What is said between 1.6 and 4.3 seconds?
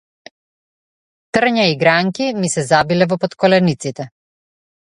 и гранки ми се забиле во потколениците.